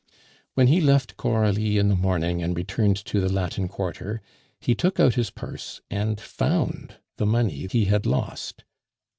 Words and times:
When 0.55 0.65
he 0.65 0.81
left 0.81 1.15
Coralie 1.15 1.77
in 1.77 1.87
the 1.89 1.95
morning 1.95 2.41
and 2.41 2.57
returned 2.57 2.95
to 3.05 3.19
the 3.21 3.31
Latin 3.31 3.67
Quarter, 3.67 4.19
he 4.59 4.73
took 4.73 4.99
out 4.99 5.13
his 5.13 5.29
purse 5.29 5.79
and 5.91 6.19
found 6.19 6.95
the 7.17 7.27
money 7.27 7.67
he 7.67 7.85
had 7.85 8.07
lost. 8.07 8.63